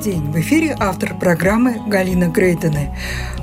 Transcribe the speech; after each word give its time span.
день! 0.00 0.32
В 0.32 0.40
эфире 0.40 0.74
автор 0.80 1.14
программы 1.14 1.76
Галина 1.86 2.28
Грейдены. 2.28 2.96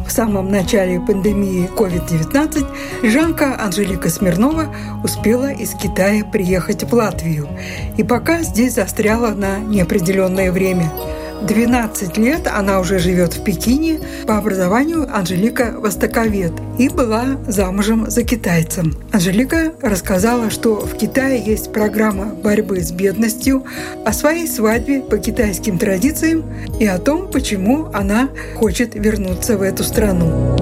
В 0.07 0.11
самом 0.11 0.49
начале 0.49 0.99
пандемии 0.99 1.69
COVID-19 1.75 3.09
Жанка 3.09 3.55
Анжелика 3.61 4.09
Смирнова 4.09 4.73
успела 5.03 5.51
из 5.51 5.75
Китая 5.75 6.25
приехать 6.25 6.83
в 6.83 6.93
Латвию 6.93 7.47
и 7.95 8.03
пока 8.03 8.41
здесь 8.41 8.73
застряла 8.73 9.35
на 9.35 9.59
неопределенное 9.59 10.51
время– 10.51 10.91
12 11.41 12.17
лет 12.17 12.47
она 12.47 12.79
уже 12.79 12.99
живет 12.99 13.33
в 13.33 13.43
Пекине. 13.43 13.99
По 14.25 14.37
образованию 14.37 15.07
Анжелика 15.13 15.75
востоковед 15.77 16.51
и 16.77 16.89
была 16.89 17.37
замужем 17.47 18.09
за 18.09 18.23
китайцем. 18.23 18.95
Анжелика 19.11 19.73
рассказала, 19.81 20.49
что 20.49 20.75
в 20.75 20.95
Китае 20.95 21.43
есть 21.43 21.71
программа 21.71 22.25
борьбы 22.25 22.81
с 22.81 22.91
бедностью, 22.91 23.63
о 24.05 24.13
своей 24.13 24.47
свадьбе 24.47 25.01
по 25.01 25.17
китайским 25.17 25.77
традициям 25.77 26.43
и 26.79 26.85
о 26.85 26.97
том, 26.97 27.29
почему 27.29 27.89
она 27.93 28.29
хочет 28.55 28.95
вернуться 28.95 29.57
в 29.57 29.61
эту 29.61 29.83
страну. 29.83 30.55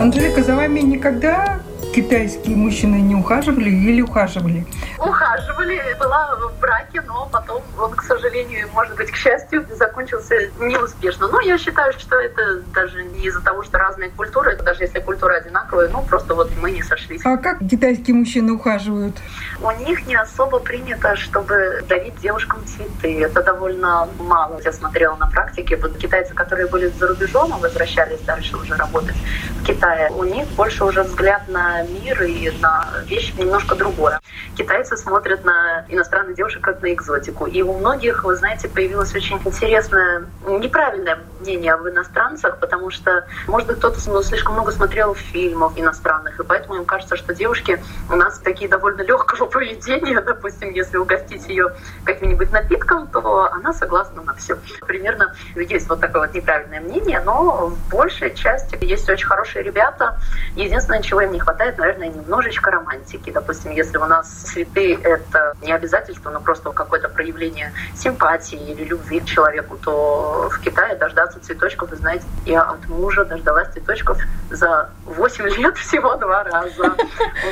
Анжелика, 0.00 0.42
за 0.42 0.54
вами 0.54 0.80
никогда 0.80 1.63
китайские 1.94 2.56
мужчины 2.56 2.96
не 2.96 3.14
ухаживали 3.14 3.70
или 3.70 4.02
ухаживали? 4.02 4.66
Ухаживали, 4.98 5.80
была 5.98 6.36
в 6.36 6.60
браке, 6.60 7.00
но 7.06 7.28
потом 7.30 7.62
он, 7.78 7.92
к 7.92 8.02
сожалению, 8.02 8.68
может 8.74 8.96
быть, 8.96 9.10
к 9.12 9.16
счастью, 9.16 9.64
закончился 9.76 10.34
неуспешно. 10.58 11.28
Но 11.28 11.40
я 11.40 11.56
считаю, 11.56 11.92
что 11.92 12.16
это 12.16 12.62
даже 12.74 13.04
не 13.04 13.26
из-за 13.26 13.40
того, 13.42 13.62
что 13.62 13.78
разные 13.78 14.10
культуры, 14.10 14.56
даже 14.56 14.82
если 14.82 14.98
культура 14.98 15.34
одинаковая, 15.34 15.88
ну 15.88 16.02
просто 16.02 16.34
вот 16.34 16.50
мы 16.60 16.72
не 16.72 16.82
сошлись. 16.82 17.20
А 17.24 17.36
как 17.36 17.60
китайские 17.60 18.16
мужчины 18.16 18.52
ухаживают? 18.52 19.16
У 19.62 19.70
них 19.86 20.06
не 20.06 20.16
особо 20.16 20.58
принято, 20.58 21.14
чтобы 21.16 21.84
дарить 21.88 22.20
девушкам 22.20 22.58
цветы. 22.66 23.22
Это 23.22 23.42
довольно 23.42 24.08
мало. 24.18 24.60
Я 24.64 24.72
смотрела 24.72 25.14
на 25.16 25.28
практике. 25.28 25.76
Вот 25.76 25.96
китайцы, 25.96 26.34
которые 26.34 26.66
были 26.66 26.88
за 26.88 27.06
рубежом, 27.06 27.56
и 27.56 27.62
возвращались 27.62 28.20
дальше 28.20 28.56
уже 28.56 28.74
работать 28.74 29.16
в 29.60 29.64
Китае, 29.64 30.10
у 30.10 30.24
них 30.24 30.46
больше 30.56 30.84
уже 30.84 31.02
взгляд 31.02 31.48
на 31.48 31.83
мир 31.86 32.22
и 32.22 32.50
на 32.60 32.86
вещи 33.06 33.34
немножко 33.38 33.74
другое. 33.74 34.20
Китайцы 34.56 34.96
смотрят 34.96 35.44
на 35.44 35.84
иностранных 35.88 36.36
девушек 36.36 36.62
как 36.62 36.82
на 36.82 36.92
экзотику. 36.92 37.46
И 37.46 37.62
у 37.62 37.72
многих, 37.78 38.24
вы 38.24 38.36
знаете, 38.36 38.68
появилось 38.68 39.14
очень 39.14 39.40
интересное, 39.44 40.24
неправильное 40.46 41.18
мнение 41.40 41.74
об 41.74 41.88
иностранцах, 41.88 42.58
потому 42.58 42.90
что, 42.90 43.26
может 43.46 43.68
быть, 43.68 43.78
кто-то 43.78 44.00
слишком 44.22 44.54
много 44.54 44.72
смотрел 44.72 45.14
фильмов 45.14 45.72
иностранных, 45.76 46.38
и 46.40 46.44
поэтому 46.44 46.76
им 46.76 46.84
кажется, 46.84 47.16
что 47.16 47.34
девушки 47.34 47.82
у 48.10 48.16
нас 48.16 48.38
такие 48.38 48.68
довольно 48.68 49.02
легкого 49.02 49.46
поведения. 49.46 50.20
Допустим, 50.24 50.70
если 50.70 50.96
угостить 50.96 51.48
ее 51.48 51.74
каким-нибудь 52.04 52.50
напитком, 52.52 53.06
то 53.08 53.50
она 53.52 53.72
согласна 53.72 54.22
на 54.22 54.34
все. 54.34 54.56
Примерно 54.86 55.34
есть 55.54 55.88
вот 55.88 56.00
такое 56.00 56.26
вот 56.26 56.34
неправильное 56.34 56.80
мнение, 56.80 57.20
но 57.20 57.68
в 57.68 57.90
большей 57.90 58.34
части 58.34 58.78
есть 58.80 59.08
очень 59.08 59.26
хорошие 59.26 59.62
ребята. 59.62 60.18
Единственное, 60.56 61.02
чего 61.02 61.20
им 61.20 61.32
не 61.32 61.40
хватает, 61.40 61.73
добавить, 61.74 61.98
наверное, 61.98 62.08
немножечко 62.08 62.70
романтики. 62.70 63.30
Допустим, 63.30 63.72
если 63.72 63.98
у 63.98 64.06
нас 64.06 64.28
цветы— 64.28 64.94
это 65.02 65.54
не 65.62 65.72
обязательство, 65.72 66.30
но 66.30 66.40
просто 66.40 66.70
какое-то 66.70 67.08
проявление 67.08 67.72
симпатии 67.96 68.58
или 68.58 68.84
любви 68.84 69.20
к 69.20 69.24
человеку, 69.24 69.76
то 69.76 70.48
в 70.50 70.60
Китае 70.60 70.96
дождаться 70.96 71.40
цветочков, 71.40 71.90
вы 71.90 71.96
знаете, 71.96 72.24
я 72.46 72.62
от 72.62 72.86
мужа 72.88 73.24
дождалась 73.24 73.68
цветочков 73.68 74.18
за 74.50 74.90
8 75.04 75.46
лет 75.58 75.76
всего 75.76 76.16
два 76.16 76.44
раза. 76.44 76.94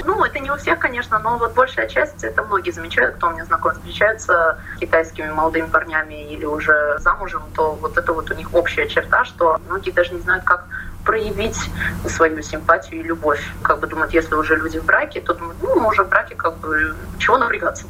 Ну, 0.05 0.25
это 0.25 0.39
не 0.39 0.51
у 0.51 0.57
всех, 0.57 0.79
конечно, 0.79 1.19
но 1.19 1.39
вот 1.39 1.55
большая 1.55 1.89
часть, 1.89 2.25
это 2.25 2.43
многие 2.43 2.71
замечают, 2.71 3.17
кто 3.17 3.29
у 3.29 3.31
меня 3.31 3.45
знаком, 3.45 3.73
встречаются 3.73 4.59
китайскими 4.81 5.31
молодыми 5.31 5.67
парнями 5.67 6.33
или 6.33 6.45
уже 6.45 6.99
замужем, 6.99 7.43
то 7.55 7.73
вот 7.73 7.97
это 7.99 8.13
вот 8.13 8.31
у 8.31 8.35
них 8.35 8.55
общая 8.55 8.89
черта, 8.89 9.25
что 9.25 9.59
многие 9.67 9.91
даже 9.91 10.15
не 10.15 10.21
знают, 10.21 10.45
как 10.45 10.65
проявить 11.05 11.59
свою 12.07 12.43
симпатию 12.43 13.01
и 13.01 13.03
любовь. 13.03 13.41
Как 13.63 13.81
бы 13.81 13.87
думают, 13.87 14.13
если 14.13 14.35
уже 14.35 14.57
люди 14.57 14.79
в 14.79 14.85
браке, 14.85 15.21
то 15.21 15.35
думают, 15.35 15.57
ну, 15.63 15.81
мы 15.81 15.89
уже 15.89 16.05
в 16.05 16.09
браке, 16.09 16.35
как 16.35 16.59
бы, 16.59 16.95
чего 17.19 17.39
напрягаться? 17.39 17.87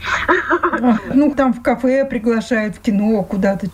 Ну, 1.13 1.35
там 1.35 1.53
в 1.53 1.63
кафе 1.63 2.05
приглашают, 2.05 2.77
в 2.77 2.81
кино 2.81 3.23
куда-то. 3.23 3.67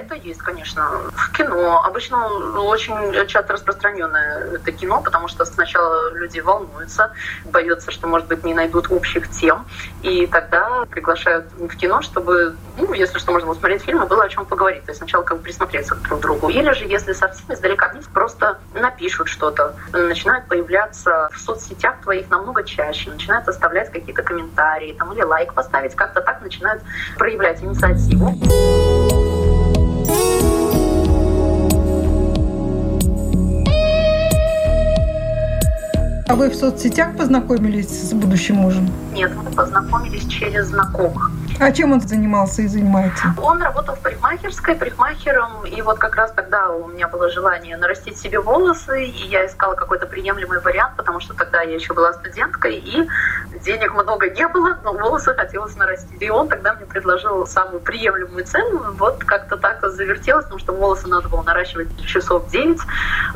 Это 0.00 0.14
есть, 0.14 0.40
конечно. 0.40 0.82
В 1.12 1.32
кино. 1.32 1.82
Обычно 1.84 2.26
очень 2.62 3.26
часто 3.26 3.52
распространенное 3.52 4.54
это 4.54 4.72
кино, 4.72 5.02
потому 5.02 5.28
что 5.28 5.44
сначала 5.44 6.10
люди 6.14 6.40
волнуются, 6.40 7.12
боятся, 7.44 7.90
что, 7.90 8.06
может 8.06 8.26
быть, 8.26 8.42
не 8.42 8.54
найдут 8.54 8.90
общих 8.90 9.28
тем, 9.30 9.66
и 10.02 10.26
тогда 10.26 10.86
приглашают 10.90 11.46
в 11.52 11.76
кино, 11.76 12.00
чтобы, 12.00 12.56
ну, 12.78 12.94
если 12.94 13.18
что, 13.18 13.32
можно 13.32 13.48
посмотреть 13.48 13.82
фильм, 13.82 14.02
и 14.02 14.06
было 14.06 14.24
о 14.24 14.28
чем 14.28 14.46
поговорить. 14.46 14.84
То 14.84 14.92
есть 14.92 14.98
сначала 14.98 15.22
как 15.22 15.36
бы 15.38 15.42
присмотреться 15.42 15.94
друг 15.96 16.18
к 16.18 16.22
другу. 16.22 16.48
Или 16.48 16.72
же, 16.72 16.86
если 16.86 17.12
совсем 17.12 17.52
издалека, 17.52 17.92
просто 18.14 18.58
напишут 18.72 19.28
что-то, 19.28 19.74
начинают 19.92 20.46
появляться 20.46 21.28
в 21.32 21.38
соцсетях 21.38 22.00
твоих 22.02 22.30
намного 22.30 22.64
чаще, 22.64 23.10
начинают 23.10 23.46
оставлять 23.48 23.92
какие-то 23.92 24.22
комментарии 24.22 24.94
там, 24.98 25.12
или 25.12 25.22
лайк 25.22 25.52
поставить, 25.52 25.94
как-то 25.94 26.22
так 26.22 26.40
начинают 26.40 26.82
проявлять 27.18 27.62
инициативу. 27.62 28.34
А 36.30 36.36
вы 36.36 36.48
в 36.48 36.54
соцсетях 36.54 37.16
познакомились 37.16 37.88
с 37.88 38.12
будущим 38.12 38.54
мужем? 38.54 38.88
Нет, 39.12 39.32
мы 39.34 39.50
познакомились 39.50 40.24
через 40.28 40.66
знакомых. 40.66 41.28
А 41.58 41.72
чем 41.72 41.90
он 41.90 42.00
занимался 42.00 42.62
и 42.62 42.68
занимается? 42.68 43.34
Он 43.42 43.60
работал 43.60 43.96
в 43.96 43.98
парикмахерской, 43.98 44.76
парикмахером, 44.76 45.66
и 45.66 45.82
вот 45.82 45.98
как 45.98 46.14
раз 46.14 46.30
тогда 46.30 46.70
у 46.70 46.86
меня 46.86 47.08
было 47.08 47.28
желание 47.30 47.76
нарастить 47.76 48.16
себе 48.16 48.38
волосы, 48.38 49.06
и 49.06 49.26
я 49.26 49.44
искала 49.44 49.74
какой-то 49.74 50.06
приемлемый 50.06 50.60
вариант, 50.60 50.96
потому 50.96 51.18
что 51.18 51.34
тогда 51.34 51.62
я 51.62 51.74
еще 51.74 51.94
была 51.94 52.12
студенткой, 52.12 52.76
и 52.76 53.08
денег 53.62 53.94
много 53.94 54.28
не 54.30 54.46
было, 54.48 54.78
но 54.82 54.92
волосы 54.92 55.34
хотелось 55.34 55.76
нарастить. 55.76 56.20
И 56.20 56.30
он 56.30 56.48
тогда 56.48 56.74
мне 56.74 56.86
предложил 56.86 57.46
самую 57.46 57.80
приемлемую 57.80 58.44
цену, 58.44 58.92
вот 58.92 59.24
как-то 59.24 59.56
так 59.56 59.80
завертелось, 59.90 60.44
потому 60.44 60.60
что 60.60 60.72
волосы 60.72 61.08
надо 61.08 61.28
было 61.28 61.42
наращивать 61.42 61.88
часов 62.04 62.48
9. 62.50 62.78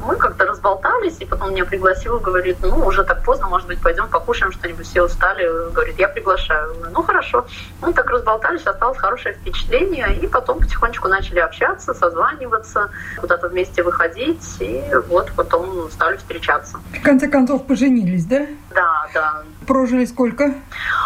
Мы 0.06 0.16
как-то 0.16 0.46
разболтались, 0.46 1.16
и 1.20 1.24
потом 1.24 1.50
меня 1.50 1.64
пригласил, 1.64 2.18
говорит, 2.18 2.58
ну, 2.62 2.86
уже 2.86 3.04
так 3.04 3.22
поздно, 3.24 3.48
может 3.48 3.68
быть, 3.68 3.80
пойдем 3.80 4.08
покушаем 4.08 4.52
что-нибудь, 4.52 4.86
все 4.86 5.02
устали, 5.02 5.46
говорит, 5.72 5.98
я 5.98 6.08
приглашаю. 6.08 6.74
Ну, 6.92 7.02
хорошо. 7.02 7.46
Мы 7.80 7.92
так 7.92 8.08
разболтались, 8.10 8.62
осталось 8.62 8.98
хорошее 8.98 9.34
впечатление, 9.34 10.16
и 10.16 10.26
потом 10.26 10.60
потихонечку 10.60 11.08
начали 11.08 11.40
общаться, 11.40 11.94
созваниваться, 11.94 12.90
куда-то 13.20 13.48
вместе 13.48 13.82
выходить, 13.82 14.44
и 14.60 14.82
вот 15.08 15.32
потом 15.36 15.90
стали 15.90 16.16
встречаться. 16.16 16.78
В 16.92 17.02
конце 17.02 17.28
концов, 17.28 17.66
поженились, 17.66 18.24
да? 18.24 18.46
Да, 18.74 19.06
да. 19.14 19.42
Прожили 19.66 20.04
сколько? 20.04 20.54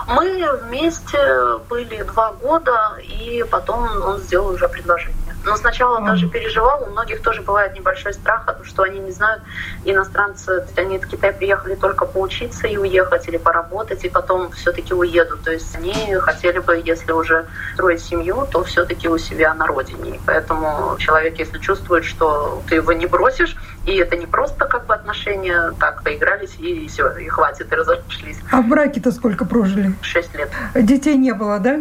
Мы 0.06 0.48
вместе 0.64 1.58
были 1.68 2.02
два 2.02 2.32
года, 2.32 2.98
и 3.02 3.44
потом 3.50 3.84
он 4.02 4.18
сделал 4.18 4.48
уже 4.54 4.68
предложение. 4.68 5.27
Но 5.44 5.56
сначала 5.56 6.00
даже 6.00 6.28
переживал, 6.28 6.82
у 6.82 6.90
многих 6.90 7.22
тоже 7.22 7.42
бывает 7.42 7.74
небольшой 7.74 8.12
страх, 8.12 8.46
что 8.64 8.82
они 8.82 8.98
не 8.98 9.10
знают, 9.10 9.42
иностранцы, 9.84 10.66
они 10.76 10.98
в 10.98 11.06
Китай 11.06 11.32
приехали 11.32 11.74
только 11.74 12.04
поучиться 12.04 12.66
и 12.66 12.76
уехать, 12.76 13.28
или 13.28 13.36
поработать, 13.36 14.04
и 14.04 14.08
потом 14.08 14.50
все-таки 14.52 14.94
уедут. 14.94 15.42
То 15.42 15.52
есть 15.52 15.74
они 15.76 16.14
хотели 16.16 16.58
бы, 16.58 16.82
если 16.84 17.12
уже 17.12 17.46
строить 17.74 18.02
семью, 18.02 18.46
то 18.50 18.64
все-таки 18.64 19.08
у 19.08 19.18
себя 19.18 19.54
на 19.54 19.66
родине. 19.66 20.20
поэтому 20.26 20.96
человек, 20.98 21.38
если 21.38 21.58
чувствует, 21.58 22.04
что 22.04 22.62
ты 22.68 22.76
его 22.76 22.92
не 22.92 23.06
бросишь, 23.06 23.56
и 23.86 23.96
это 23.96 24.16
не 24.16 24.26
просто 24.26 24.66
как 24.66 24.86
бы 24.86 24.94
отношения, 24.94 25.72
так, 25.78 26.02
поигрались 26.02 26.56
и 26.58 26.86
все, 26.88 27.10
и 27.16 27.28
хватит, 27.28 27.72
и 27.72 27.74
разошлись. 27.74 28.38
А 28.50 28.60
в 28.60 28.68
браке-то 28.68 29.12
сколько 29.12 29.44
прожили? 29.44 29.94
Шесть 30.02 30.34
лет. 30.34 30.50
Детей 30.74 31.16
не 31.16 31.32
было, 31.32 31.58
да? 31.58 31.80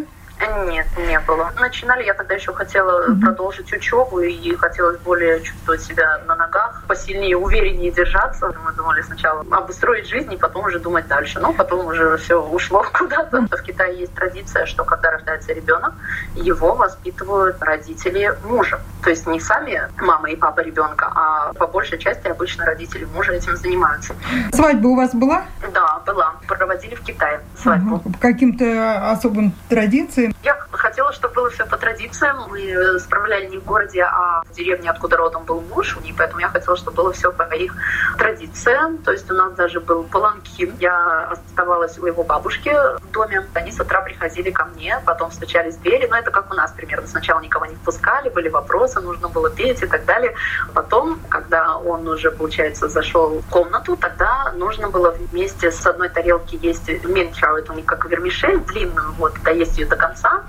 Нет, 0.66 0.86
не 0.96 1.18
было. 1.20 1.52
Начинали, 1.58 2.04
я 2.04 2.14
тогда 2.14 2.34
еще 2.34 2.52
хотела 2.52 3.08
mm-hmm. 3.08 3.20
продолжить 3.20 3.72
учебу 3.72 4.20
и 4.20 4.54
хотелось 4.54 4.98
более 5.00 5.40
чувствовать 5.42 5.82
себя 5.82 6.20
на 6.26 6.36
ногах, 6.36 6.82
посильнее, 6.86 7.36
увереннее 7.36 7.90
держаться. 7.90 8.52
Мы 8.64 8.72
думали 8.72 9.02
сначала 9.02 9.44
обустроить 9.50 10.08
жизнь 10.08 10.32
и 10.32 10.36
потом 10.36 10.66
уже 10.66 10.78
думать 10.78 11.08
дальше. 11.08 11.40
Но 11.40 11.52
потом 11.52 11.86
уже 11.86 12.16
все 12.18 12.40
ушло 12.40 12.84
куда-то. 12.92 13.46
В 13.50 13.62
Китае 13.62 14.00
есть 14.00 14.14
традиция, 14.14 14.66
что 14.66 14.84
когда 14.84 15.10
рождается 15.10 15.52
ребенок, 15.52 15.94
его 16.34 16.74
воспитывают 16.74 17.56
родители 17.60 18.32
мужа. 18.44 18.80
То 19.02 19.10
есть 19.10 19.26
не 19.26 19.40
сами 19.40 19.82
мама 20.00 20.30
и 20.30 20.36
папа 20.36 20.60
ребенка, 20.60 21.10
а 21.14 21.52
по 21.54 21.66
большей 21.66 21.98
части 21.98 22.28
обычно 22.28 22.64
родители 22.64 23.04
мужа 23.04 23.32
этим 23.32 23.56
занимаются. 23.56 24.14
Свадьба 24.52 24.88
у 24.88 24.96
вас 24.96 25.14
была? 25.14 25.44
Да, 25.72 25.97
была. 26.08 26.34
Проводили 26.46 26.94
в 26.94 27.02
Китае 27.02 27.40
свадьбу. 27.56 27.96
Угу. 27.96 28.14
Каким-то 28.20 29.10
особым 29.10 29.52
традициям? 29.68 30.34
Я 30.42 30.54
хотела, 30.70 31.12
чтобы 31.12 31.34
было 31.34 31.50
все 31.50 31.66
по 31.66 31.76
традициям. 31.76 32.36
Мы 32.48 32.98
справляли 32.98 33.46
не 33.46 33.58
в 33.58 33.64
городе, 33.64 34.02
а 34.02 34.42
в 34.44 34.52
деревне, 34.52 34.90
откуда 34.90 35.16
родом 35.16 35.44
был 35.44 35.60
муж. 35.60 35.98
И 36.04 36.12
поэтому 36.16 36.40
я 36.40 36.48
хотела, 36.48 36.76
чтобы 36.76 36.96
было 36.96 37.12
все 37.12 37.30
по 37.32 37.42
их 37.54 37.74
традициям. 38.16 38.98
То 38.98 39.12
есть 39.12 39.30
у 39.30 39.34
нас 39.34 39.52
даже 39.52 39.80
был 39.80 40.04
паланкин. 40.04 40.76
Я 40.80 41.28
оставалась 41.30 41.98
у 41.98 42.06
его 42.06 42.24
бабушки 42.24 42.70
в 43.02 43.10
доме. 43.12 43.46
Они 43.54 43.70
с 43.70 43.80
утра 43.80 44.00
приходили 44.00 44.50
ко 44.50 44.64
мне, 44.64 45.00
потом 45.04 45.30
стучались 45.30 45.76
в 45.76 45.82
двери. 45.82 46.06
Но 46.08 46.16
это 46.16 46.30
как 46.30 46.50
у 46.50 46.54
нас 46.54 46.72
примерно. 46.72 47.06
Сначала 47.06 47.40
никого 47.40 47.66
не 47.66 47.74
впускали, 47.74 48.30
были 48.30 48.48
вопросы, 48.48 49.00
нужно 49.00 49.28
было 49.28 49.50
петь 49.50 49.82
и 49.82 49.86
так 49.86 50.04
далее. 50.04 50.34
Потом, 50.74 51.20
когда 51.28 51.76
он 51.76 52.08
уже, 52.08 52.30
получается, 52.30 52.88
зашел 52.88 53.40
в 53.40 53.50
комнату, 53.50 53.96
тогда 53.96 54.52
нужно 54.56 54.88
было 54.88 55.10
вместе 55.10 55.70
с 55.70 55.86
одной 55.98 56.08
тарелки 56.08 56.58
есть 56.62 56.88
менчау, 57.04 57.56
это 57.56 57.72
у 57.72 57.76
них 57.76 57.84
как 57.84 58.04
вермишель 58.06 58.60
длинную, 58.60 59.12
вот, 59.14 59.34
доесть 59.42 59.78
ее 59.78 59.86
до 59.86 59.96
конца. 59.96 60.44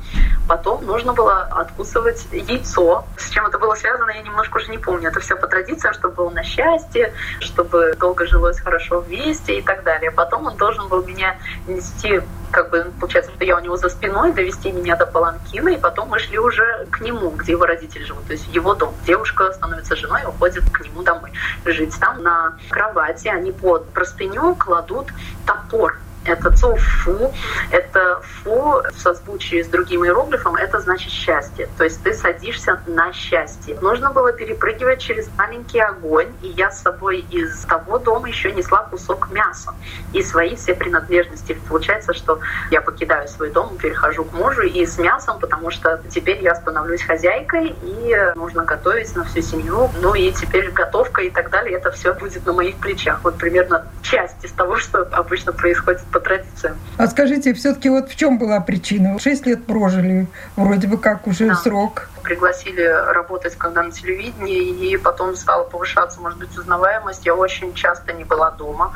Потом 0.48 0.86
нужно 0.86 1.14
было 1.14 1.42
откусывать 1.42 2.28
яйцо. 2.32 3.06
С 3.18 3.30
чем 3.30 3.48
это 3.48 3.58
было 3.58 3.74
связано, 3.76 4.12
я 4.12 4.22
немножко 4.22 4.58
уже 4.58 4.70
не 4.70 4.78
помню. 4.78 5.10
Это 5.10 5.20
все 5.20 5.36
по 5.36 5.48
традициям, 5.48 5.94
чтобы 5.94 6.16
было 6.16 6.30
на 6.30 6.44
счастье, 6.44 7.14
чтобы 7.40 7.96
долго 8.00 8.28
жилось 8.28 8.60
хорошо 8.60 9.00
вместе 9.02 9.60
и 9.60 9.62
так 9.62 9.84
далее. 9.84 10.12
Потом 10.12 10.46
он 10.46 10.56
должен 10.58 10.88
был 10.88 11.04
меня 11.04 11.38
нести 11.68 12.22
как 12.52 12.70
бы 12.70 12.92
получается, 13.00 13.32
что 13.32 13.44
я 13.46 13.58
у 13.58 13.60
него 13.60 13.78
за 13.78 13.90
спиной, 13.90 14.34
довести 14.34 14.72
меня 14.72 14.96
до 14.96 15.06
Паланкина, 15.06 15.70
и 15.70 15.78
потом 15.78 16.10
мы 16.10 16.20
шли 16.20 16.38
уже 16.40 16.88
к 16.92 17.02
нему, 17.02 17.30
где 17.32 17.54
его 17.54 17.66
родители 17.66 18.04
живут, 18.04 18.26
то 18.26 18.34
есть 18.34 18.48
его 18.54 18.74
дом. 18.76 18.94
Девушка 19.06 19.52
становится 19.54 19.96
женой 19.96 20.22
уходит 20.28 20.64
к 20.70 20.82
нему 20.82 21.04
домой 21.04 21.32
жить. 21.66 21.96
Там 22.00 22.22
на 22.24 22.58
кровати 22.70 23.28
они 23.28 23.52
под 23.52 23.90
простыню 23.90 24.56
кладут 24.56 25.08
топор 25.46 25.98
это 26.26 26.52
цоу-фу, 26.52 27.34
это 27.72 28.22
фу 28.22 28.82
в 28.94 29.00
созвучии 29.00 29.62
с 29.62 29.68
другим 29.68 30.06
иероглифом, 30.06 30.56
это 30.56 30.80
значит 30.80 31.12
счастье. 31.12 31.68
То 31.78 31.84
есть 31.84 32.04
ты 32.04 32.14
садишься 32.14 32.82
на 32.88 33.12
счастье. 33.14 33.78
Нужно 33.82 34.12
было 34.12 34.32
перепрыгивать 34.34 35.00
через 35.00 35.30
маленький 35.38 35.80
огонь, 35.80 36.32
и 36.42 36.48
я 36.50 36.72
с 36.72 36.82
собой 36.82 37.26
из 37.32 37.62
того 37.66 37.98
дома 37.98 38.28
еще 38.28 38.52
несла 38.52 38.84
кусок 38.84 39.32
мяса 39.32 39.74
и 40.14 40.22
свои 40.22 40.56
все 40.56 40.74
принадлежности. 40.74 41.58
Получается, 41.68 42.14
что 42.14 42.40
я 42.72 42.82
покидаю 42.82 43.28
свой 43.28 43.52
дом, 43.52 43.78
перехожу 43.78 44.26
к 44.26 44.34
мужу 44.34 44.64
и 44.64 44.86
с 44.86 44.98
мясом, 44.98 45.40
потому 45.40 45.72
что 45.72 46.02
теперь 46.10 46.42
я 46.42 46.56
становлюсь 46.56 47.02
хозяйкой, 47.04 47.76
и 47.84 48.16
нужно 48.36 48.66
готовить 48.66 49.16
на 49.16 49.24
всю 49.26 49.42
семью. 49.42 49.90
Ну 50.02 50.14
и 50.14 50.32
теперь 50.32 50.72
готовка 50.72 51.22
и 51.22 51.30
так 51.30 51.50
далее, 51.50 51.78
это 51.78 51.92
все 51.92 52.14
будет 52.14 52.46
на 52.46 52.54
моих 52.54 52.78
плечах. 52.78 53.20
Вот 53.24 53.38
примерно 53.38 53.86
часть 54.02 54.44
из 54.44 54.52
того, 54.52 54.78
что 54.78 55.08
обычно 55.12 55.54
происходит 55.54 56.02
по 56.12 56.20
традициям. 56.20 56.76
А 56.98 57.08
скажите, 57.08 57.54
все-таки 57.54 57.90
вот 57.90 58.10
в 58.10 58.16
чем 58.16 58.38
была 58.38 58.60
причина? 58.60 59.20
Шесть 59.20 59.46
лет 59.46 59.66
прожили, 59.66 60.28
вроде 60.56 60.88
бы 60.88 60.98
как 60.98 61.28
уже 61.28 61.48
да. 61.48 61.56
срок 61.56 62.10
пригласили 62.24 62.84
работать 62.84 63.56
когда 63.56 63.84
на 63.84 63.92
телевидении, 63.92 64.92
и 64.92 64.98
потом 64.98 65.36
стала 65.36 65.64
повышаться, 65.64 66.20
может 66.22 66.40
быть, 66.40 66.58
узнаваемость. 66.58 67.26
Я 67.26 67.36
очень 67.36 67.74
часто 67.74 68.14
не 68.14 68.24
была 68.24 68.52
дома, 68.52 68.94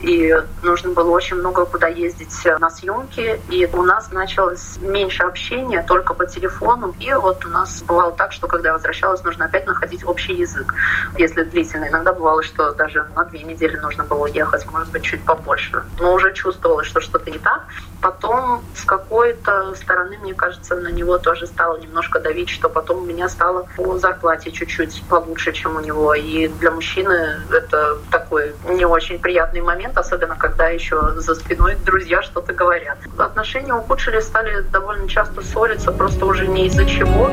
и 0.00 0.34
нужно 0.62 0.90
было 0.92 1.10
очень 1.10 1.36
много 1.36 1.64
куда 1.64 1.88
ездить 1.88 2.34
на 2.58 2.70
съемки, 2.70 3.40
и 3.48 3.68
у 3.72 3.82
нас 3.82 4.10
началось 4.12 4.76
меньше 4.78 5.22
общения 5.22 5.82
только 5.82 6.14
по 6.14 6.26
телефону, 6.26 6.94
и 7.00 7.12
вот 7.14 7.44
у 7.44 7.48
нас 7.48 7.82
бывало 7.82 8.12
так, 8.12 8.32
что 8.32 8.46
когда 8.46 8.70
я 8.70 8.72
возвращалась, 8.74 9.22
нужно 9.24 9.46
опять 9.46 9.66
находить 9.66 10.04
общий 10.04 10.34
язык, 10.34 10.74
если 11.18 11.42
длительно. 11.44 11.88
Иногда 11.88 12.12
бывало, 12.12 12.42
что 12.42 12.72
даже 12.72 13.06
на 13.14 13.24
две 13.24 13.42
недели 13.42 13.76
нужно 13.76 14.04
было 14.04 14.24
уехать, 14.24 14.66
может 14.70 14.90
быть, 14.90 15.02
чуть 15.02 15.24
побольше. 15.24 15.84
Но 15.98 16.14
уже 16.14 16.32
чувствовалось, 16.32 16.86
что 16.86 17.00
что-то 17.00 17.30
не 17.30 17.38
так. 17.38 17.64
Потом 18.00 18.62
с 18.74 18.84
какой-то 18.84 19.74
стороны, 19.74 20.18
мне 20.18 20.34
кажется, 20.34 20.76
на 20.76 20.88
него 20.88 21.18
тоже 21.18 21.46
стало 21.46 21.78
немножко 21.78 22.20
давить, 22.20 22.48
что 22.64 22.70
потом 22.70 23.02
у 23.02 23.04
меня 23.04 23.28
стало 23.28 23.66
по 23.76 23.98
зарплате 23.98 24.50
чуть-чуть 24.50 25.02
получше, 25.10 25.52
чем 25.52 25.76
у 25.76 25.80
него. 25.80 26.14
И 26.14 26.48
для 26.48 26.70
мужчины 26.70 27.42
это 27.52 27.98
такой 28.10 28.54
не 28.70 28.86
очень 28.86 29.18
приятный 29.18 29.60
момент, 29.60 29.98
особенно 29.98 30.34
когда 30.34 30.68
еще 30.68 31.12
за 31.16 31.34
спиной 31.34 31.76
друзья 31.84 32.22
что-то 32.22 32.54
говорят. 32.54 32.96
Отношения 33.18 33.74
ухудшились, 33.74 34.24
стали 34.24 34.62
довольно 34.72 35.06
часто 35.08 35.42
ссориться, 35.42 35.92
просто 35.92 36.24
уже 36.24 36.46
не 36.46 36.68
из-за 36.68 36.86
чего. 36.86 37.26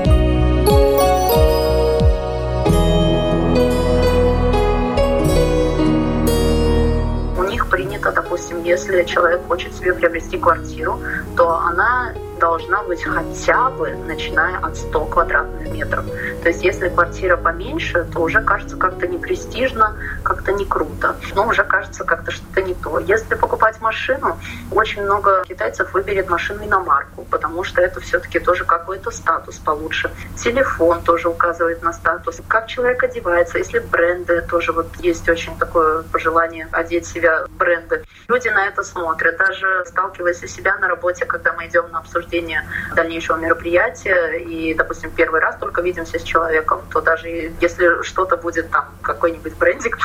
У 7.37 7.43
них 7.43 7.69
принято, 7.69 8.11
допустим, 8.11 8.61
если 8.65 9.03
человек 9.03 9.47
хочет 9.47 9.73
себе 9.73 9.93
приобрести 9.93 10.37
квартиру, 10.37 10.99
то 11.37 11.55
она 11.55 12.13
должна 12.41 12.81
быть 12.83 13.03
хотя 13.03 13.69
бы 13.69 13.91
начиная 14.07 14.57
от 14.57 14.75
100 14.75 15.05
квадратных 15.05 15.69
метров. 15.69 16.03
То 16.41 16.49
есть 16.49 16.63
если 16.63 16.89
квартира 16.89 17.37
поменьше, 17.37 18.05
то 18.11 18.19
уже 18.19 18.41
кажется 18.41 18.75
как-то 18.77 19.07
не 19.07 19.19
престижно, 19.19 19.95
как-то 20.23 20.51
не 20.51 20.65
круто. 20.65 21.15
Но 21.35 21.47
уже 21.47 21.63
кажется 21.63 22.03
как-то 22.03 22.31
что-то 22.31 22.63
не 22.63 22.73
то. 22.73 22.97
Если 22.99 23.35
покупать 23.35 23.79
машину, 23.79 24.39
очень 24.71 25.03
много 25.03 25.43
китайцев 25.47 25.93
выберет 25.93 26.29
машину 26.29 26.65
иномарку, 26.65 27.25
потому 27.29 27.63
что 27.63 27.79
это 27.79 27.99
все-таки 27.99 28.39
тоже 28.39 28.65
какой-то 28.65 29.11
статус 29.11 29.57
получше. 29.57 30.09
Телефон 30.35 31.03
тоже 31.03 31.29
указывает 31.29 31.83
на 31.83 31.93
статус. 31.93 32.41
Как 32.47 32.67
человек 32.67 33.03
одевается, 33.03 33.59
если 33.59 33.77
бренды 33.77 34.41
тоже 34.41 34.71
вот 34.71 34.87
есть 34.97 35.29
очень 35.29 35.55
такое 35.59 36.01
пожелание 36.11 36.67
одеть 36.71 37.05
себя 37.05 37.45
бренды. 37.51 38.03
Люди 38.27 38.47
на 38.47 38.65
это 38.65 38.81
смотрят. 38.81 39.37
Даже 39.37 39.83
сталкиваясь 39.85 40.43
у 40.43 40.47
себя 40.47 40.75
на 40.77 40.87
работе, 40.87 41.25
когда 41.25 41.53
мы 41.53 41.67
идем 41.67 41.85
на 41.91 41.99
обсуждение 41.99 42.30
обсуждения 42.31 42.63
дальнейшего 42.95 43.37
мероприятия, 43.37 44.37
и, 44.39 44.73
допустим, 44.73 45.11
первый 45.11 45.41
раз 45.41 45.57
только 45.57 45.81
видимся 45.81 46.17
с 46.19 46.23
человеком, 46.23 46.81
то 46.91 47.01
даже 47.01 47.51
если 47.59 48.03
что-то 48.03 48.37
будет 48.37 48.69
там, 48.69 48.85
какой-нибудь 49.01 49.57
брендик, 49.57 49.97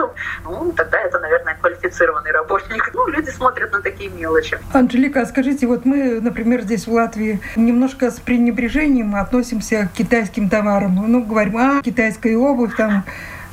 ну, 0.44 0.72
тогда 0.72 0.98
это, 1.00 1.18
наверное, 1.18 1.56
квалифицированный 1.60 2.30
работник. 2.32 2.90
Ну, 2.94 3.06
люди 3.08 3.30
смотрят 3.30 3.72
на 3.72 3.82
такие 3.82 4.10
мелочи. 4.10 4.58
Анжелика, 4.72 5.20
а 5.20 5.26
скажите, 5.26 5.66
вот 5.66 5.84
мы, 5.84 6.20
например, 6.20 6.62
здесь 6.62 6.86
в 6.86 6.92
Латвии 6.92 7.40
немножко 7.56 8.10
с 8.10 8.18
пренебрежением 8.20 9.14
относимся 9.14 9.88
к 9.92 9.96
китайским 9.96 10.48
товарам. 10.48 11.04
Ну, 11.06 11.22
говорим, 11.24 11.56
а, 11.58 11.82
китайская 11.82 12.36
обувь, 12.36 12.74
там, 12.76 13.04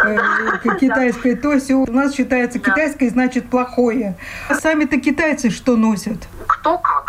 э, 0.03 0.17
китайское 0.79 1.35
то 1.35 1.59
все. 1.59 1.75
У 1.75 1.91
нас 1.91 2.13
считается 2.13 2.59
китайское 2.59 3.09
значит 3.09 3.50
плохое. 3.50 4.15
А 4.50 4.55
сами-то 4.55 5.00
китайцы 5.00 5.50
что 5.50 5.75
носят? 5.75 6.27
Кто 6.47 6.77
как 6.77 7.00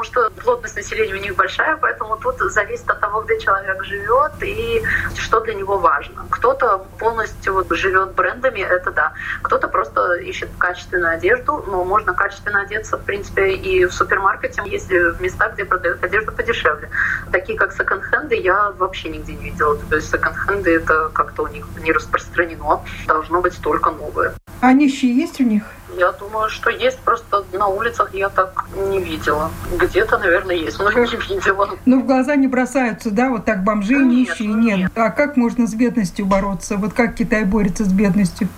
потому 0.00 0.04
что 0.04 0.42
плотность 0.42 0.76
населения 0.76 1.14
у 1.14 1.18
них 1.18 1.36
большая, 1.36 1.76
поэтому 1.76 2.16
тут 2.16 2.38
зависит 2.38 2.88
от 2.88 3.00
того, 3.00 3.22
где 3.22 3.38
человек 3.38 3.84
живет 3.84 4.32
и 4.42 4.82
что 5.16 5.40
для 5.40 5.54
него 5.54 5.78
важно. 5.78 6.24
Кто-то 6.30 6.86
полностью 6.98 7.54
вот 7.54 7.70
живет 7.70 8.14
брендами, 8.14 8.60
это 8.60 8.90
да. 8.92 9.12
Кто-то 9.42 9.68
просто 9.68 10.14
ищет 10.14 10.48
качественную 10.58 11.14
одежду, 11.14 11.64
но 11.66 11.84
можно 11.84 12.14
качественно 12.14 12.62
одеться, 12.62 12.96
в 12.96 13.04
принципе, 13.04 13.52
и 13.52 13.84
в 13.84 13.92
супермаркете. 13.92 14.62
Есть 14.66 14.90
места, 15.20 15.50
где 15.50 15.64
продают 15.64 16.02
одежду 16.02 16.32
подешевле. 16.32 16.88
Такие 17.30 17.58
как 17.58 17.72
секонд-хенды 17.72 18.36
я 18.36 18.70
вообще 18.70 19.10
нигде 19.10 19.34
не 19.34 19.50
видела. 19.50 19.76
То 19.76 19.96
есть 19.96 20.10
секонд-хенды 20.10 20.76
это 20.76 21.10
как-то 21.12 21.42
у 21.42 21.48
них 21.48 21.66
не 21.82 21.92
распространено. 21.92 22.80
Должно 23.06 23.40
быть 23.40 23.60
только 23.60 23.90
новые. 23.90 24.32
А 24.62 24.72
нищие 24.72 25.14
есть 25.14 25.40
у 25.40 25.44
них? 25.44 25.64
Я 26.00 26.12
думаю, 26.12 26.48
что 26.48 26.70
есть, 26.70 26.98
просто 27.00 27.44
на 27.52 27.66
улицах 27.66 28.14
я 28.14 28.30
так 28.30 28.64
не 28.88 29.00
видела. 29.00 29.50
Где-то, 29.78 30.16
наверное, 30.16 30.56
есть, 30.56 30.78
но 30.78 30.90
не 30.92 31.16
видела. 31.28 31.68
Ну, 31.84 32.00
в 32.00 32.06
глаза 32.06 32.36
не 32.36 32.46
бросаются, 32.46 33.10
да, 33.10 33.28
вот 33.28 33.44
так 33.44 33.64
бомжи, 33.64 33.96
нет, 33.96 34.06
нищие, 34.06 34.48
нет. 34.48 34.78
нет. 34.78 34.92
А 34.94 35.10
как 35.10 35.36
можно 35.36 35.66
с 35.66 35.74
бедностью 35.74 36.24
бороться? 36.24 36.78
Вот 36.78 36.94
как 36.94 37.16
Китай 37.16 37.44
борется 37.44 37.84
с 37.84 37.92
бедностью? 37.92 38.48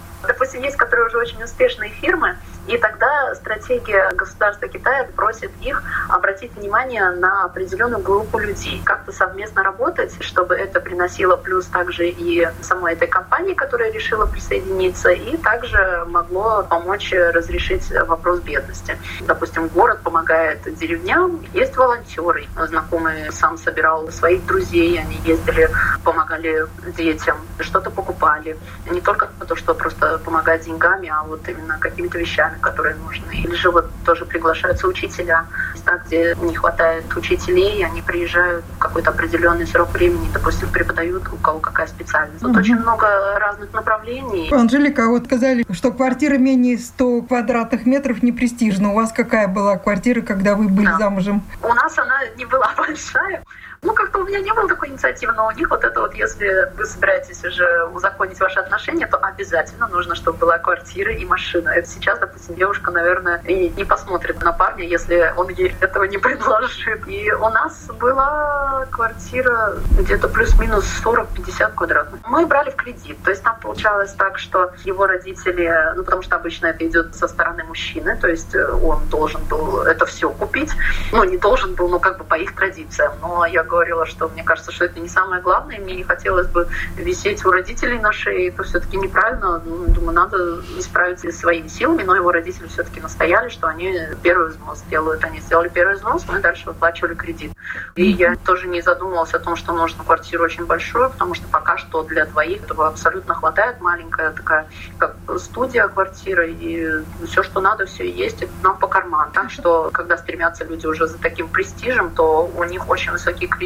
Допустим, 0.53 0.69
есть, 0.69 0.77
которые 0.77 1.07
уже 1.07 1.17
очень 1.17 1.43
успешные 1.43 1.89
фирмы, 1.89 2.37
И 2.67 2.79
тогда 2.79 3.35
стратегия 3.35 4.11
государства 4.13 4.69
Китая 4.69 5.09
просит 5.17 5.51
их 5.63 5.83
обратить 6.09 6.55
внимание 6.55 7.11
на 7.11 7.45
определенную 7.45 8.01
группу 8.01 8.39
людей, 8.39 8.81
как-то 8.85 9.11
совместно 9.13 9.65
работать, 9.65 10.15
чтобы 10.23 10.55
это 10.55 10.81
приносило 10.81 11.37
плюс 11.37 11.67
также 11.67 12.09
и 12.09 12.49
самой 12.61 12.93
этой 12.93 13.09
компании, 13.09 13.55
которая 13.55 13.91
решила 13.91 14.27
присоединиться, 14.27 15.11
и 15.11 15.37
также 15.39 16.05
могло 16.07 16.65
помочь 16.69 17.13
разрешить 17.13 17.91
вопрос 18.07 18.41
бедности. 18.41 18.97
Допустим, 19.23 19.67
город 19.69 20.01
помогает 20.03 20.61
деревням, 20.79 21.45
есть 21.53 21.77
волонтеры, 21.77 22.47
знакомый 22.69 23.33
сам 23.33 23.59
собирал 23.59 24.09
своих 24.13 24.47
друзей, 24.47 25.01
они 25.01 25.17
ездили, 25.25 25.69
помогали 26.05 26.67
детям, 26.97 27.39
что-то 27.59 27.91
покупали. 27.91 28.57
Не 28.89 29.01
только 29.01 29.29
то, 29.49 29.57
что 29.57 29.75
просто 29.75 30.19
помогать 30.43 30.65
деньгами, 30.65 31.09
а 31.09 31.23
вот 31.23 31.49
именно 31.49 31.79
какими-то 31.79 32.19
вещами, 32.19 32.59
которые 32.61 32.97
нужны. 32.97 33.33
Или 33.33 33.55
же 33.55 33.71
вот 33.71 33.91
тоже 34.05 34.25
приглашаются 34.25 34.87
учителя, 34.87 35.47
места, 35.83 36.01
где 36.07 36.35
не 36.43 36.55
хватает 36.55 37.05
учителей, 37.17 37.85
они 37.85 38.03
приезжают 38.03 38.65
в 38.77 38.79
какой-то 38.79 39.11
определенный 39.11 39.67
срок 39.67 39.93
времени, 39.93 40.31
допустим, 40.33 40.69
преподают, 40.71 41.25
у 41.33 41.37
кого 41.37 41.59
какая 41.59 41.87
специальность. 41.87 42.41
Тут 42.41 42.51
угу. 42.51 42.59
очень 42.59 42.77
много 42.77 43.07
разных 43.39 43.73
направлений. 43.73 44.51
Анжелика, 44.53 45.09
вот 45.09 45.27
сказали, 45.27 45.65
что 45.71 45.93
квартира 45.93 46.39
менее 46.39 46.79
100 46.79 47.23
квадратных 47.23 47.87
метров 47.87 48.23
не 48.23 48.33
престижна. 48.33 48.91
У 48.91 48.95
вас 48.95 49.13
какая 49.13 49.49
была 49.49 49.79
квартира, 49.79 50.21
когда 50.21 50.55
вы 50.55 50.69
были 50.69 50.87
да. 50.87 50.99
замужем? 50.99 51.43
У 51.63 51.75
нас 51.75 51.99
она 51.99 52.21
не 52.37 52.45
была 52.45 52.73
большая. 52.77 53.43
Ну, 53.85 53.95
как-то 53.95 54.21
у 54.21 54.25
меня 54.25 54.39
не 54.39 54.53
было 54.53 54.69
такой 54.69 54.91
инициативы, 54.91 55.33
но 55.33 55.49
у 55.49 55.51
них 55.51 55.69
вот 55.69 55.83
это 55.83 56.03
вот, 56.03 56.15
если 56.15 56.71
вы 56.77 56.85
собираетесь 56.85 57.45
уже 57.45 57.85
узаконить 57.87 58.39
ваши 58.39 58.61
отношения, 58.61 59.09
то 59.09 59.17
обязательно 59.17 59.89
нужно, 59.89 60.15
чтобы 60.15 60.39
была 60.39 60.59
квартира 60.59 61.13
и 61.13 61.25
машина. 61.25 61.71
Это 61.71 61.89
сейчас, 61.89 62.21
допустим, 62.21 62.55
девушка, 62.55 62.93
наверное, 62.93 63.43
и 63.43 63.71
не 63.71 63.85
посмотрит 63.85 64.41
на 64.41 64.53
парня, 64.53 64.85
если 64.85 65.35
он 65.37 65.49
ей 65.49 65.75
этого 65.81 66.05
не 66.05 66.19
предложит. 66.27 67.09
И 67.09 67.33
у 67.33 67.49
нас 67.49 67.89
была 67.99 68.87
квартира 68.93 69.75
где-то 69.99 70.29
плюс-минус 70.29 70.85
40-50 71.05 71.75
квадратных. 71.75 72.21
Мы 72.29 72.47
брали 72.47 72.71
в 72.71 72.77
кредит. 72.77 73.21
То 73.25 73.31
есть 73.31 73.43
там 73.43 73.59
получалось 73.59 74.13
так, 74.13 74.39
что 74.39 74.71
его 74.85 75.09
родители, 75.09 75.93
ну, 75.97 76.05
потому 76.05 76.23
что 76.23 76.37
обычно 76.37 76.67
это 76.67 76.87
идет 76.87 77.17
со 77.17 77.27
стороны 77.27 77.65
мужчины, 77.65 78.17
то 78.17 78.29
есть 78.29 78.55
э, 78.55 78.65
он 78.65 79.09
должен 79.09 79.43
был 79.47 79.83
это 79.83 80.07
все 80.07 80.31
купить. 80.31 80.71
Ну, 81.11 81.25
не 81.25 81.37
должен 81.37 81.75
был, 81.75 81.89
но 81.89 81.99
как 81.99 82.19
бы 82.19 82.25
по 82.25 82.37
их 82.37 82.55
традициям. 82.55 83.15
Но 83.21 83.45
я 83.45 83.65
говорила, 83.73 84.05
что 84.05 84.29
мне 84.29 84.45
кажется, 84.45 84.71
что 84.71 84.85
это 84.85 85.01
не 85.01 85.09
самое 85.09 85.41
главное, 85.41 85.81
мне 85.81 85.97
не 85.97 86.05
хотелось 86.05 86.47
бы 86.47 86.69
висеть 86.97 87.43
у 87.47 87.51
родителей 87.51 87.99
на 87.99 88.13
шее, 88.13 88.49
это 88.49 88.65
все-таки 88.65 88.99
неправильно. 88.99 89.63
Ну, 89.65 89.87
думаю, 89.87 90.13
надо 90.13 90.63
справиться 90.81 91.33
своими 91.33 91.69
силами, 91.69 92.03
но 92.03 92.15
его 92.15 92.31
родители 92.31 92.67
все-таки 92.67 93.01
настояли, 93.01 93.49
что 93.49 93.69
они 93.69 93.99
первый 94.23 94.49
взнос 94.49 94.81
сделают. 94.81 95.25
Они 95.25 95.41
сделали 95.41 95.71
первый 95.71 95.95
взнос, 95.95 96.27
мы 96.29 96.41
дальше 96.41 96.67
выплачивали 96.67 97.15
кредит. 97.15 97.53
И 97.97 98.05
я 98.05 98.37
тоже 98.37 98.69
не 98.69 98.83
задумывалась 98.83 99.33
о 99.33 99.39
том, 99.39 99.57
что 99.57 99.73
нужно 99.73 100.05
квартиру 100.05 100.45
очень 100.45 100.67
большую, 100.67 101.09
потому 101.09 101.35
что 101.35 101.49
пока 101.49 101.79
что 101.79 102.03
для 102.03 102.27
двоих 102.27 102.65
этого 102.65 102.89
абсолютно 102.89 103.35
хватает. 103.35 103.81
Маленькая 103.81 104.33
такая, 104.33 104.67
как 104.99 105.17
студия 105.39 105.89
квартира, 105.89 106.47
и 106.47 107.03
все, 107.27 107.43
что 107.43 107.61
надо, 107.63 107.87
все 107.87 108.11
есть, 108.11 108.43
это 108.43 108.53
нам 108.63 108.77
по 108.77 108.87
карману. 108.87 109.31
Так 109.33 109.51
что, 109.51 109.91
когда 109.95 110.19
стремятся 110.19 110.65
люди 110.65 110.87
уже 110.87 111.07
за 111.07 111.17
таким 111.19 111.49
престижем, 111.49 112.11
то 112.11 112.51
у 112.55 112.65
них 112.65 112.91
очень 112.91 113.13
высокие 113.13 113.49
кредиты, 113.49 113.62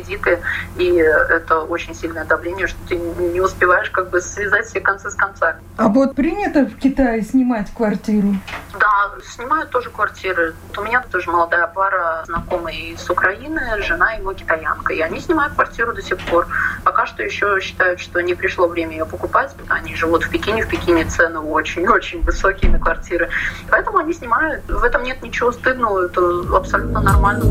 и 0.77 0.89
это 0.89 1.61
очень 1.61 1.95
сильное 1.95 2.25
давление, 2.25 2.67
что 2.67 2.79
ты 2.89 2.97
не 2.97 3.41
успеваешь 3.41 3.91
как 3.91 4.11
бы 4.11 4.21
связать 4.21 4.67
все 4.67 4.81
концы 4.81 5.11
с 5.11 5.15
концами. 5.15 5.61
А 5.77 5.89
вот 5.89 6.15
принято 6.15 6.67
в 6.67 6.77
Китае 6.77 7.23
снимать 7.23 7.73
квартиру? 7.75 8.35
Да, 8.79 9.11
снимают 9.25 9.71
тоже 9.71 9.91
квартиры. 9.91 10.55
У 10.77 10.83
меня 10.83 11.03
тоже 11.11 11.31
молодая 11.31 11.67
пара, 11.67 12.25
знакомый 12.27 12.97
с 12.99 13.09
Украины, 13.09 13.61
жена 13.83 14.13
его 14.13 14.33
китаянка, 14.33 14.93
и 14.93 15.01
они 15.01 15.21
снимают 15.21 15.55
квартиру 15.55 15.95
до 15.95 16.03
сих 16.03 16.19
пор. 16.19 16.47
Пока 16.85 17.07
что 17.07 17.23
еще 17.23 17.59
считают, 17.61 18.01
что 18.01 18.21
не 18.21 18.35
пришло 18.35 18.69
время 18.69 18.93
ее 18.93 19.07
покупать, 19.07 19.55
они 19.69 19.95
живут 19.95 20.25
в 20.25 20.31
Пекине, 20.31 20.63
в 20.63 20.69
Пекине 20.69 21.05
цены 21.05 21.41
очень-очень 21.41 22.23
высокие 22.23 22.71
на 22.71 22.79
квартиры. 22.79 23.31
Поэтому 23.71 23.99
они 23.99 24.13
снимают. 24.13 24.65
В 24.69 24.83
этом 24.83 25.03
нет 25.03 25.23
ничего 25.23 25.53
стыдного, 25.53 26.07
это 26.07 26.57
абсолютно 26.57 27.01
нормально. 27.01 27.45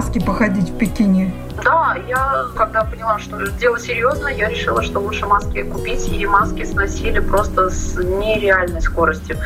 Маске 0.00 0.18
походить 0.18 0.70
в 0.70 0.78
Пекине? 0.78 1.30
Да, 1.64 1.96
я 2.08 2.46
когда 2.56 2.84
поняла, 2.84 3.18
что 3.18 3.46
дело 3.52 3.78
серьезно, 3.78 4.28
я 4.28 4.48
решила, 4.48 4.82
что 4.82 5.00
лучше 5.00 5.26
маски 5.26 5.62
купить, 5.62 6.08
и 6.08 6.26
маски 6.26 6.64
сносили 6.64 7.20
просто 7.20 7.70
с 7.70 7.96
нереальной 7.96 8.80
скоростью. 8.80 9.36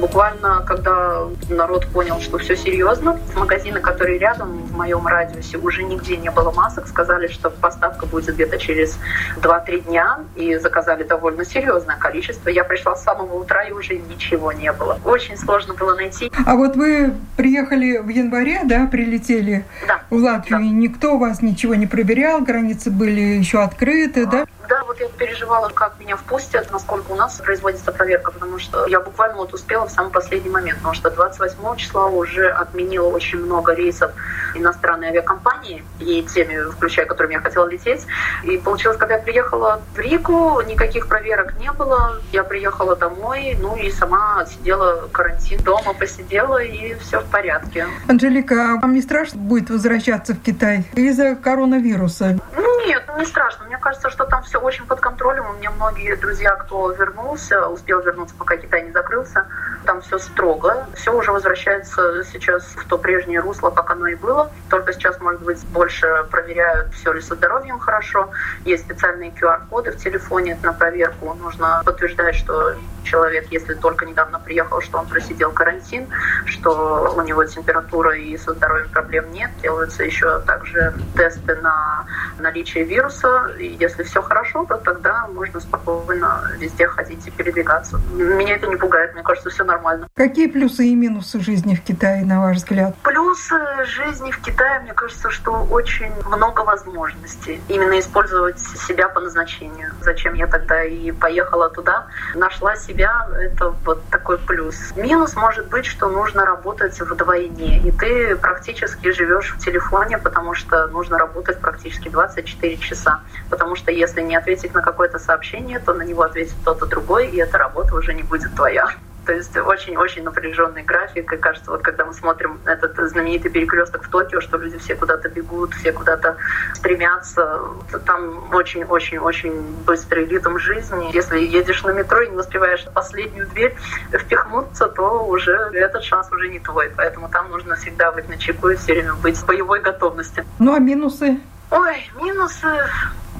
Буквально, 0.00 0.62
когда 0.66 1.24
народ 1.48 1.86
понял, 1.88 2.20
что 2.20 2.38
все 2.38 2.56
серьезно, 2.56 3.18
магазины, 3.36 3.80
которые 3.80 4.18
рядом 4.18 4.62
в 4.66 4.76
моем 4.76 5.06
радиусе, 5.06 5.58
уже 5.58 5.82
нигде 5.82 6.16
не 6.16 6.30
было 6.30 6.50
масок, 6.52 6.86
сказали, 6.86 7.28
что 7.28 7.50
поставка 7.50 8.06
будет 8.06 8.34
где-то 8.34 8.58
через 8.58 8.98
2-3 9.40 9.86
дня, 9.86 10.18
и 10.36 10.56
заказали 10.56 11.02
довольно 11.02 11.44
серьезное 11.44 11.96
количество. 11.96 12.48
Я 12.48 12.64
пришла 12.64 12.96
с 12.96 13.02
самого 13.02 13.34
утра, 13.34 13.64
и 13.64 13.72
уже 13.72 13.96
ничего 13.96 14.52
не 14.52 14.72
было. 14.72 14.98
Очень 15.04 15.36
сложно 15.36 15.74
было 15.74 15.94
найти. 15.94 16.30
А 16.46 16.54
вот 16.54 16.76
вы 16.76 17.14
приехали 17.36 17.98
в 17.98 18.08
январе, 18.08 18.60
да, 18.64 18.86
прилетели 18.86 19.64
да, 19.86 20.02
в 20.10 20.16
Латвию, 20.16 20.60
да. 20.60 20.64
никто 20.64 21.18
вас 21.18 21.42
ничего 21.42 21.63
ничего 21.64 21.76
не 21.76 21.86
проверял, 21.86 22.42
границы 22.42 22.90
были 22.90 23.20
еще 23.20 23.62
открыты, 23.62 24.26
да? 24.26 24.46
Да, 24.68 24.82
вот 24.84 24.98
я 25.00 25.08
переживала, 25.08 25.68
как 25.68 25.98
меня 25.98 26.16
впустят, 26.16 26.70
насколько 26.70 27.12
у 27.12 27.16
нас 27.16 27.36
производится 27.36 27.92
проверка, 27.92 28.32
потому 28.32 28.58
что 28.58 28.86
я 28.86 29.00
буквально 29.00 29.36
вот 29.36 29.52
успела 29.52 29.86
в 29.86 29.90
самый 29.90 30.10
последний 30.10 30.50
момент, 30.50 30.78
потому 30.78 30.94
что 30.94 31.10
28 31.10 31.76
числа 31.76 32.06
уже 32.06 32.48
отменила 32.48 33.08
очень 33.08 33.38
много 33.38 33.74
рейсов 33.74 34.12
иностранной 34.54 35.08
авиакомпании, 35.08 35.84
и 36.00 36.22
теми, 36.22 36.70
включая 36.70 37.06
которыми 37.06 37.34
я 37.34 37.40
хотела 37.40 37.66
лететь. 37.66 38.06
И 38.44 38.56
получилось, 38.58 38.96
когда 38.96 39.16
я 39.16 39.22
приехала 39.22 39.80
в 39.94 39.98
Рику, 39.98 40.60
никаких 40.62 41.08
проверок 41.08 41.58
не 41.58 41.70
было. 41.72 42.20
Я 42.32 42.44
приехала 42.44 42.96
домой, 42.96 43.56
ну 43.60 43.76
и 43.76 43.90
сама 43.90 44.44
сидела 44.46 45.08
карантин 45.12 45.62
дома, 45.62 45.94
посидела, 45.94 46.62
и 46.62 46.94
все 46.94 47.20
в 47.20 47.24
порядке. 47.26 47.86
Анжелика, 48.08 48.74
а 48.74 48.80
вам 48.80 48.94
не 48.94 49.02
страшно 49.02 49.40
будет 49.40 49.70
возвращаться 49.70 50.34
в 50.34 50.40
Китай 50.40 50.84
из-за 50.94 51.34
коронавируса? 51.34 52.38
Нет, 52.86 53.02
не 53.18 53.24
страшно. 53.26 53.63
Кажется, 53.84 54.08
что 54.08 54.24
там 54.24 54.42
все 54.44 54.58
очень 54.58 54.86
под 54.86 55.00
контролем. 55.00 55.44
У 55.46 55.52
меня 55.58 55.70
многие 55.70 56.16
друзья, 56.16 56.52
кто 56.52 56.90
вернулся, 56.92 57.68
успел 57.68 58.00
вернуться, 58.00 58.34
пока 58.34 58.56
Китай 58.56 58.86
не 58.86 58.92
закрылся, 58.92 59.46
там 59.84 60.00
все 60.00 60.18
строго. 60.18 60.86
Все 60.94 61.14
уже 61.14 61.30
возвращается 61.30 62.24
сейчас 62.24 62.64
в 62.64 62.88
то 62.88 62.96
прежнее 62.96 63.40
русло, 63.40 63.68
как 63.68 63.90
оно 63.90 64.06
и 64.06 64.14
было. 64.14 64.50
Только 64.70 64.94
сейчас, 64.94 65.20
может 65.20 65.42
быть, 65.42 65.62
больше 65.66 66.24
проверяют, 66.30 66.94
все 66.94 67.12
ли 67.12 67.20
со 67.20 67.34
здоровьем 67.34 67.78
хорошо. 67.78 68.30
Есть 68.64 68.84
специальные 68.84 69.32
QR-коды 69.32 69.90
в 69.90 69.98
телефоне 69.98 70.58
на 70.62 70.72
проверку. 70.72 71.34
Нужно 71.34 71.82
подтверждать, 71.84 72.36
что 72.36 72.76
человек, 73.04 73.46
если 73.50 73.74
только 73.74 74.06
недавно 74.06 74.38
приехал, 74.38 74.80
что 74.80 74.98
он 74.98 75.06
просидел 75.06 75.52
карантин, 75.52 76.08
что 76.46 77.14
у 77.16 77.20
него 77.22 77.44
температура 77.44 78.16
и 78.16 78.36
со 78.36 78.52
здоровьем 78.54 78.88
проблем 78.90 79.32
нет. 79.32 79.50
Делаются 79.62 80.04
еще 80.04 80.40
также 80.40 80.94
тесты 81.16 81.54
на 81.56 82.06
наличие 82.38 82.84
вируса. 82.84 83.52
И 83.58 83.76
если 83.80 84.02
все 84.02 84.22
хорошо, 84.22 84.64
то 84.66 84.76
тогда 84.76 85.26
можно 85.28 85.60
спокойно 85.60 86.50
везде 86.58 86.86
ходить 86.86 87.26
и 87.26 87.30
передвигаться. 87.30 88.00
Меня 88.12 88.56
это 88.56 88.66
не 88.66 88.76
пугает, 88.76 89.14
мне 89.14 89.22
кажется, 89.22 89.50
все 89.50 89.64
нормально. 89.64 90.08
Какие 90.14 90.48
плюсы 90.48 90.86
и 90.86 90.94
минусы 90.94 91.40
жизни 91.40 91.74
в 91.74 91.82
Китае, 91.82 92.24
на 92.24 92.40
ваш 92.40 92.58
взгляд? 92.58 92.96
Плюсы 93.02 93.56
жизни 93.84 94.30
в 94.30 94.40
Китае, 94.40 94.80
мне 94.80 94.92
кажется, 94.94 95.30
что 95.30 95.52
очень 95.70 96.12
много 96.26 96.62
возможностей. 96.62 97.60
Именно 97.68 97.98
использовать 97.98 98.58
себя 98.58 99.08
по 99.08 99.20
назначению. 99.20 99.92
Зачем 100.00 100.34
я 100.34 100.46
тогда 100.46 100.84
и 100.84 101.10
поехала 101.12 101.70
туда, 101.70 102.06
нашла 102.34 102.76
себя, 102.94 103.26
это 103.40 103.74
вот 103.84 104.02
такой 104.10 104.38
плюс. 104.38 104.92
Минус 104.96 105.36
может 105.36 105.68
быть, 105.68 105.86
что 105.86 106.08
нужно 106.08 106.44
работать 106.44 106.98
вдвойне, 107.00 107.80
и 107.80 107.90
ты 107.90 108.36
практически 108.36 109.10
живешь 109.10 109.54
в 109.54 109.58
телефоне, 109.58 110.18
потому 110.18 110.54
что 110.54 110.86
нужно 110.88 111.18
работать 111.18 111.60
практически 111.60 112.08
24 112.08 112.76
часа. 112.78 113.20
Потому 113.50 113.76
что 113.76 113.90
если 113.90 114.22
не 114.22 114.36
ответить 114.36 114.74
на 114.74 114.82
какое-то 114.82 115.18
сообщение, 115.18 115.78
то 115.78 115.94
на 115.94 116.02
него 116.02 116.22
ответит 116.22 116.54
кто-то 116.62 116.86
другой, 116.86 117.28
и 117.28 117.36
эта 117.36 117.58
работа 117.58 117.94
уже 117.94 118.14
не 118.14 118.22
будет 118.22 118.54
твоя. 118.54 118.88
То 119.26 119.32
есть 119.32 119.56
очень-очень 119.56 120.22
напряженный 120.22 120.82
график. 120.82 121.32
И 121.32 121.36
кажется, 121.36 121.70
вот 121.70 121.82
когда 121.82 122.04
мы 122.04 122.12
смотрим 122.12 122.60
этот 122.64 122.96
знаменитый 123.08 123.50
перекресток 123.50 124.04
в 124.04 124.10
Токио, 124.10 124.40
что 124.40 124.58
люди 124.58 124.78
все 124.78 124.94
куда-то 124.94 125.28
бегут, 125.28 125.74
все 125.74 125.92
куда-то 125.92 126.36
стремятся, 126.74 127.60
там 128.06 128.52
очень-очень-очень 128.52 129.84
быстрый 129.84 130.26
ритм 130.26 130.58
жизни. 130.58 131.14
Если 131.14 131.38
едешь 131.38 131.82
на 131.82 131.90
метро 131.90 132.20
и 132.20 132.30
не 132.30 132.36
успеваешь 132.36 132.86
последнюю 132.92 133.46
дверь 133.48 133.74
впихнуться, 134.12 134.88
то 134.88 135.26
уже 135.26 135.52
этот 135.72 136.02
шанс 136.04 136.30
уже 136.32 136.48
не 136.48 136.60
твой. 136.60 136.92
Поэтому 136.96 137.28
там 137.28 137.50
нужно 137.50 137.76
всегда 137.76 138.12
быть 138.12 138.28
на 138.28 138.36
чеку 138.36 138.68
и 138.68 138.76
все 138.76 138.94
время 138.94 139.14
быть 139.14 139.36
в 139.36 139.46
боевой 139.46 139.80
готовности. 139.80 140.44
Ну 140.58 140.74
а 140.74 140.78
минусы? 140.78 141.40
Ой, 141.70 142.10
минусы 142.20 142.68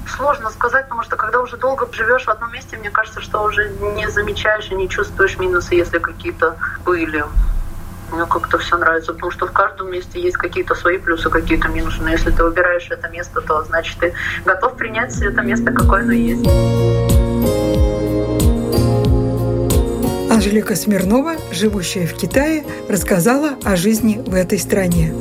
сложно 0.08 0.50
сказать, 0.50 0.84
потому 0.84 1.02
что 1.02 1.16
когда 1.16 1.40
уже 1.40 1.56
долго 1.56 1.88
живешь 1.92 2.24
в 2.24 2.28
одном 2.28 2.52
месте, 2.52 2.76
мне 2.76 2.90
кажется, 2.90 3.20
что 3.20 3.42
уже 3.42 3.68
не 3.96 4.08
замечаешь 4.10 4.70
и 4.70 4.74
не 4.74 4.88
чувствуешь 4.88 5.38
минусы, 5.38 5.74
если 5.74 5.98
какие-то 5.98 6.56
были. 6.84 7.24
Мне 8.12 8.26
как-то 8.26 8.58
все 8.58 8.76
нравится, 8.76 9.12
потому 9.12 9.32
что 9.32 9.46
в 9.46 9.52
каждом 9.52 9.90
месте 9.90 10.20
есть 10.20 10.36
какие-то 10.36 10.74
свои 10.74 10.98
плюсы, 10.98 11.30
какие-то 11.30 11.68
минусы. 11.68 12.02
Но 12.02 12.10
если 12.10 12.30
ты 12.30 12.44
выбираешь 12.44 12.88
это 12.90 13.08
место, 13.08 13.40
то 13.40 13.62
значит 13.64 13.98
ты 13.98 14.14
готов 14.44 14.76
принять 14.76 15.16
это 15.20 15.40
место, 15.42 15.72
какое 15.72 16.02
оно 16.02 16.12
есть. 16.12 16.46
Анжелика 20.30 20.76
Смирнова, 20.76 21.36
живущая 21.52 22.06
в 22.06 22.14
Китае, 22.14 22.64
рассказала 22.88 23.56
о 23.64 23.76
жизни 23.76 24.22
в 24.24 24.34
этой 24.34 24.58
стране. 24.58 25.14